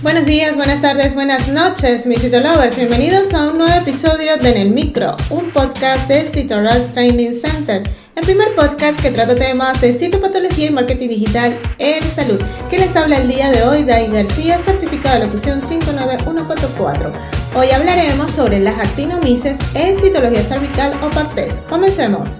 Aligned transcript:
Buenos 0.00 0.26
días, 0.26 0.56
buenas 0.56 0.80
tardes, 0.80 1.12
buenas 1.12 1.48
noches, 1.48 2.06
mis 2.06 2.20
Citolovers. 2.20 2.76
Bienvenidos 2.76 3.34
a 3.34 3.50
un 3.50 3.58
nuevo 3.58 3.74
episodio 3.80 4.36
de 4.36 4.50
En 4.50 4.56
el 4.56 4.70
Micro, 4.70 5.16
un 5.28 5.52
podcast 5.52 6.06
de 6.06 6.24
Citoral 6.24 6.92
Training 6.92 7.32
Center, 7.32 7.82
el 8.14 8.24
primer 8.24 8.54
podcast 8.54 9.02
que 9.02 9.10
trata 9.10 9.34
temas 9.34 9.80
de 9.80 9.98
citopatología 9.98 10.66
y 10.66 10.70
marketing 10.70 11.08
digital 11.08 11.60
en 11.78 12.04
salud. 12.04 12.40
Que 12.70 12.78
les 12.78 12.94
habla 12.94 13.16
el 13.16 13.28
día 13.28 13.50
de 13.50 13.64
hoy, 13.64 13.82
Dai 13.82 14.06
García, 14.06 14.56
certificado 14.60 15.18
de 15.18 15.26
locución 15.26 15.60
59144. 15.60 17.12
Hoy 17.56 17.70
hablaremos 17.72 18.30
sobre 18.30 18.60
las 18.60 18.78
actinomices 18.78 19.58
en 19.74 19.96
citología 19.96 20.44
cervical 20.44 20.92
o 21.02 21.10
PACTES. 21.10 21.62
Comencemos. 21.68 22.36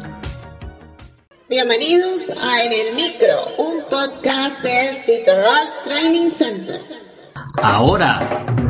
Bienvenidos 1.49 2.31
a 2.41 2.63
En 2.63 2.73
el 2.73 2.95
Micro, 2.95 3.57
un 3.59 3.83
podcast 3.91 4.63
de 4.63 4.95
Citoral 4.95 5.67
Training 5.83 6.29
Center. 6.29 7.08
Ahora, 7.57 8.21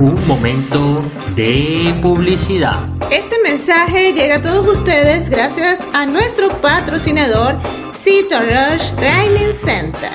un 0.01 0.27
momento 0.27 1.03
de 1.35 1.95
publicidad. 2.01 2.79
Este 3.11 3.37
mensaje 3.43 4.13
llega 4.13 4.37
a 4.37 4.43
todos 4.43 4.79
ustedes 4.79 5.29
gracias 5.29 5.87
a 5.93 6.07
nuestro 6.07 6.49
patrocinador 6.61 7.59
Cito 7.93 8.39
Rush 8.41 8.93
Training 8.97 9.53
Center. 9.53 10.11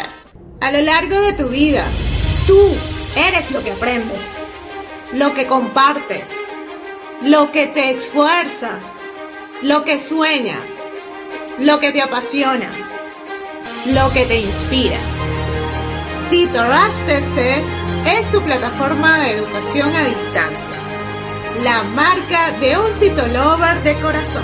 A 0.62 0.72
lo 0.72 0.82
largo 0.82 1.20
de 1.22 1.34
tu 1.34 1.50
vida, 1.50 1.86
tú 2.48 2.58
eres 3.16 3.52
lo 3.52 3.64
que 3.64 3.72
aprendes, 3.72 4.38
lo 5.12 5.34
que 5.34 5.46
compartes, 5.46 6.32
lo 7.22 7.52
que 7.52 7.68
te 7.68 7.92
esfuerzas, 7.92 8.86
lo 9.62 9.84
que 9.84 10.00
sueñas, 10.00 10.70
lo 11.60 11.80
que 11.80 11.92
te 11.92 12.02
apasiona, 12.02 12.72
lo 13.86 14.12
que 14.14 14.26
te 14.26 14.40
inspira. 14.40 15.00
Cito 16.34 16.64
Rush 16.64 16.98
TC 17.06 17.62
es 18.08 18.32
tu 18.32 18.42
plataforma 18.42 19.20
de 19.20 19.34
educación 19.34 19.96
a 19.96 20.04
distancia. 20.04 20.76
La 21.64 21.84
marca 21.84 22.58
de 22.60 22.76
un 22.76 22.92
citolover 22.92 23.84
de 23.84 23.94
corazón. 24.02 24.42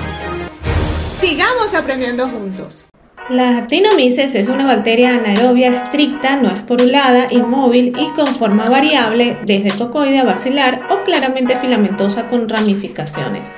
Sigamos 1.20 1.74
aprendiendo 1.74 2.28
juntos. 2.28 2.86
La 3.32 3.58
actinomyces 3.58 4.36
es 4.36 4.50
una 4.50 4.68
bacteria 4.68 5.16
anaerobia 5.16 5.70
estricta, 5.70 6.36
no 6.36 6.52
esporulada, 6.52 7.26
inmóvil 7.32 7.98
y 7.98 8.10
con 8.10 8.28
forma 8.36 8.70
variable, 8.70 9.38
desde 9.48 9.76
cocoide 9.76 10.20
a 10.20 10.26
basilar 10.26 10.82
o 10.92 11.04
claramente 11.06 11.58
filamentosa 11.58 12.30
con 12.30 12.48
ramificaciones. 12.48 13.52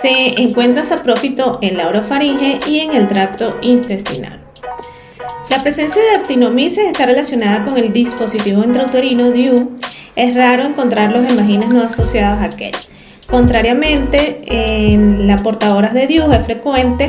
Se 0.00 0.40
encuentra 0.40 0.84
saprófito 0.84 1.58
en 1.60 1.76
la 1.76 1.88
orofaringe 1.88 2.60
y 2.68 2.78
en 2.78 2.92
el 2.92 3.08
tracto 3.08 3.58
intestinal. 3.62 4.47
La 5.58 5.64
presencia 5.64 6.00
de 6.00 6.18
actinomyces 6.18 6.86
está 6.86 7.04
relacionada 7.04 7.64
con 7.64 7.76
el 7.76 7.92
dispositivo 7.92 8.62
intrauterino 8.62 9.32
DIU. 9.32 9.76
Es 10.14 10.36
raro 10.36 10.62
encontrarlos 10.62 11.28
en 11.28 11.36
vaginas 11.36 11.70
no 11.70 11.82
asociadas 11.82 12.40
a 12.40 12.44
aquel. 12.44 12.70
Contrariamente, 13.26 14.40
en 14.46 15.26
las 15.26 15.40
portadoras 15.42 15.94
de 15.94 16.06
DIU 16.06 16.30
es 16.30 16.44
frecuente. 16.44 17.08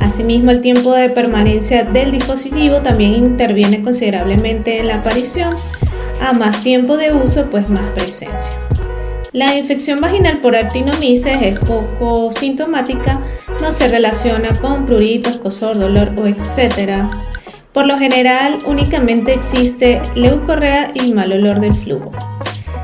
Asimismo, 0.00 0.52
el 0.52 0.60
tiempo 0.60 0.94
de 0.94 1.10
permanencia 1.10 1.82
del 1.82 2.12
dispositivo 2.12 2.82
también 2.82 3.14
interviene 3.14 3.82
considerablemente 3.82 4.78
en 4.78 4.86
la 4.86 4.98
aparición. 4.98 5.56
A 6.20 6.32
más 6.32 6.62
tiempo 6.62 6.96
de 6.96 7.12
uso, 7.12 7.50
pues 7.50 7.68
más 7.68 7.92
presencia. 7.96 8.54
La 9.32 9.56
infección 9.56 10.00
vaginal 10.00 10.38
por 10.38 10.54
actinomyces 10.54 11.42
es 11.42 11.58
poco 11.58 12.30
sintomática, 12.30 13.18
no 13.60 13.72
se 13.72 13.88
relaciona 13.88 14.50
con 14.60 14.86
pruritos, 14.86 15.38
cosor, 15.38 15.80
dolor 15.80 16.12
o 16.16 16.28
etcétera 16.28 17.10
por 17.72 17.86
lo 17.86 17.98
general, 17.98 18.58
únicamente 18.66 19.32
existe 19.32 20.00
leucorrea 20.14 20.90
y 20.94 21.12
mal 21.12 21.32
olor 21.32 21.60
del 21.60 21.74
flujo. 21.74 22.10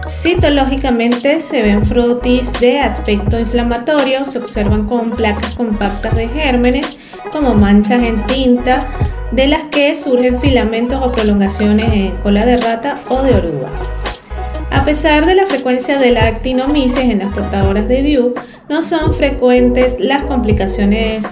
Citológicamente 0.08 1.40
se 1.40 1.62
ven 1.62 1.84
frotis 1.84 2.52
de 2.60 2.80
aspecto 2.80 3.38
inflamatorio, 3.38 4.24
se 4.24 4.38
observan 4.38 4.86
con 4.86 5.10
placas 5.10 5.54
compactas 5.54 6.16
de 6.16 6.28
gérmenes 6.28 6.96
como 7.30 7.54
manchas 7.54 8.02
en 8.02 8.24
tinta 8.24 8.88
de 9.32 9.46
las 9.46 9.64
que 9.64 9.94
surgen 9.94 10.40
filamentos 10.40 11.00
o 11.02 11.12
prolongaciones 11.12 11.92
en 11.92 12.16
cola 12.22 12.46
de 12.46 12.56
rata 12.56 13.00
o 13.08 13.22
de 13.22 13.34
oruga. 13.34 13.68
A 14.70 14.84
pesar 14.84 15.26
de 15.26 15.34
la 15.34 15.46
frecuencia 15.46 15.98
de 15.98 16.12
la 16.12 16.26
actinomyces 16.26 17.04
en 17.04 17.18
las 17.18 17.32
portadoras 17.34 17.88
de 17.88 18.02
DIU, 18.02 18.34
no 18.68 18.82
son 18.82 19.14
frecuentes 19.14 19.96
las 19.98 20.24
complicaciones 20.24 21.24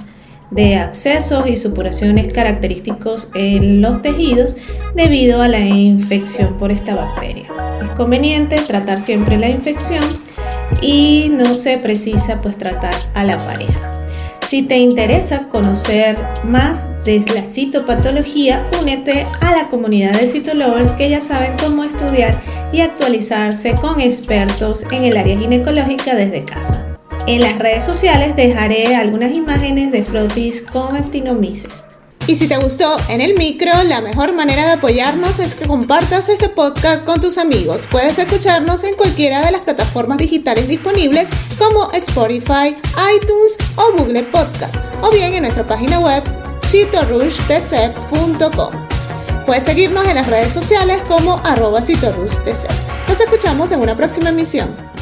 de 0.57 0.77
accesos 0.77 1.47
y 1.47 1.57
supuraciones 1.57 2.33
característicos 2.33 3.29
en 3.35 3.83
los 3.83 4.03
tejidos 4.03 4.57
debido 4.95 5.43
a 5.43 5.49
la 5.49 5.61
infección 5.61 6.59
por 6.59 6.73
esta 6.73 6.95
bacteria. 6.95 7.47
Es 7.83 7.91
conveniente 7.91 8.59
tratar 8.67 8.99
siempre 8.99 9.37
la 9.37 9.51
infección 9.51 10.03
y 10.81 11.31
no 11.31 11.55
se 11.55 11.79
precisa 11.79 12.41
pues 12.41 12.57
tratar 12.57 12.95
a 13.15 13.23
la 13.23 13.37
pareja. 13.37 13.93
Si 14.49 14.63
te 14.63 14.79
interesa 14.79 15.49
conocer 15.49 16.17
más 16.45 16.85
de 17.05 17.21
la 17.35 17.45
citopatología, 17.45 18.65
únete 18.81 19.27
a 19.41 19.57
la 19.57 19.65
comunidad 19.69 20.19
de 20.19 20.29
citolovers 20.29 20.93
que 20.93 21.11
ya 21.11 21.21
saben 21.21 21.53
cómo 21.61 21.85
estudiar 21.85 22.41
y 22.73 22.81
actualizarse 22.81 23.75
con 23.75 24.01
expertos 24.01 24.85
en 24.93 25.05
el 25.05 25.17
área 25.17 25.37
ginecológica 25.37 26.15
desde 26.15 26.45
casa. 26.45 26.86
En 27.27 27.41
las 27.41 27.59
redes 27.59 27.85
sociales 27.85 28.37
dejaré 28.37 28.95
algunas 28.95 29.33
imágenes 29.33 29.91
de 29.91 30.05
frotis 30.05 30.63
con 30.63 30.97
actinomyces. 30.97 31.85
Y 32.29 32.37
si 32.37 32.47
te 32.47 32.57
gustó 32.57 32.97
en 33.09 33.21
el 33.21 33.37
micro, 33.37 33.73
la 33.85 34.01
mejor 34.01 34.33
manera 34.33 34.65
de 34.65 34.73
apoyarnos 34.73 35.41
es 35.41 35.57
que 35.57 35.67
compartas 35.67 36.29
este 36.29 36.49
podcast 36.49 37.05
con 37.05 37.21
tus 37.21 37.37
amigos. 37.37 37.89
Puedes 37.91 38.17
escucharnos 38.19 38.85
en 38.85 38.95
cualquiera 38.95 39.45
de 39.45 39.51
las 39.51 39.63
plataformas 39.63 40.19
digitales 40.19 40.69
disponibles 40.69 41.29
como 41.59 41.91
Spotify, 41.93 42.77
iTunes 43.17 43.57
o 43.75 43.91
Google 43.97 44.23
Podcast, 44.25 44.77
o 45.03 45.11
bien 45.11 45.35
en 45.35 45.43
nuestra 45.43 45.67
página 45.67 45.99
web 45.99 46.23
citorushtc.com. 46.65 48.87
Puedes 49.47 49.65
seguirnos 49.65 50.07
en 50.07 50.15
las 50.15 50.29
redes 50.29 50.53
sociales 50.53 51.03
como 51.09 51.41
arroba 51.45 51.81
Nos 51.81 53.21
escuchamos 53.21 53.73
en 53.73 53.81
una 53.81 53.97
próxima 53.97 54.29
emisión. 54.29 54.96